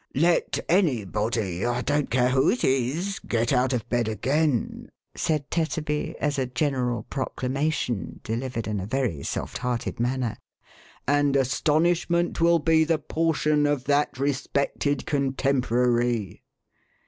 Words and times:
"Let 0.15 0.57
anybody, 0.67 1.63
I 1.63 1.83
don't 1.83 2.09
care 2.09 2.29
who 2.29 2.49
it 2.49 2.63
is, 2.63 3.19
get 3.19 3.53
out 3.53 3.71
of 3.71 3.87
bed 3.87 4.07
again," 4.07 4.89
said 5.15 5.51
Tetterby, 5.51 6.15
as 6.19 6.39
a 6.39 6.47
general 6.47 7.03
proclamation, 7.03 8.19
delivered 8.23 8.65
in 8.67 8.77
MR. 8.77 8.89
TETTERBY'S 8.89 8.95
LITTLE 8.95 8.97
WOMAN. 8.97 8.97
453 8.97 8.99
a 8.99 9.01
very 9.13 9.23
soft 9.23 9.57
hearted 9.59 9.99
manner, 9.99 10.37
"and 11.07 11.35
astonishment 11.35 12.41
will 12.41 12.57
be 12.57 12.83
the 12.83 12.97
portion 12.97 13.67
of 13.67 13.83
that 13.83 14.17
respected 14.17 15.05
contemporary 15.05 16.41